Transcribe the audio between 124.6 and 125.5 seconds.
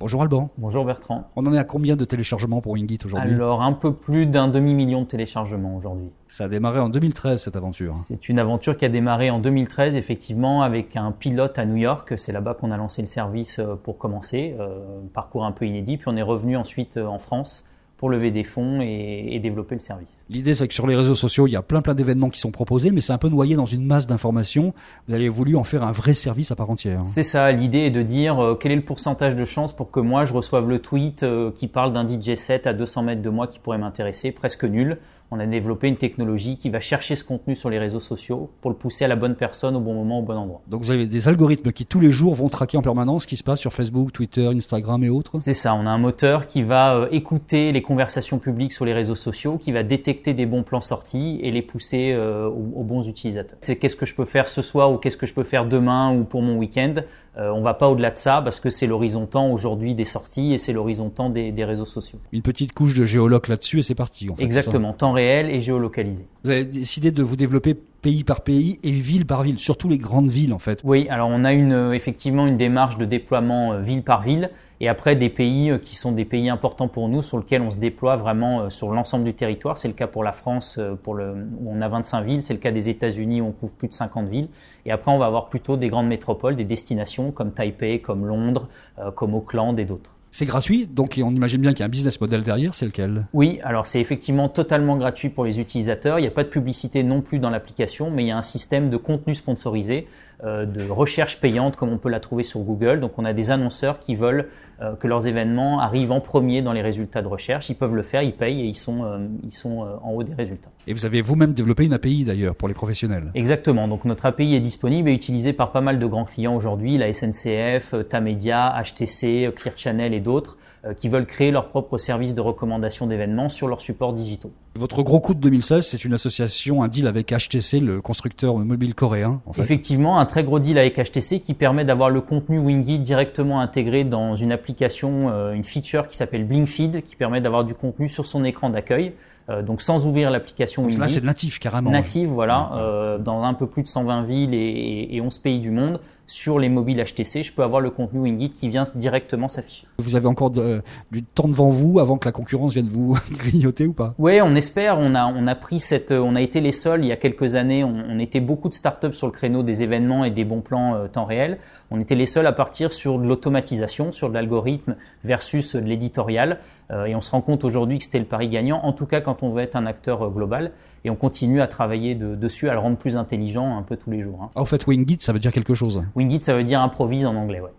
Votre gros coup de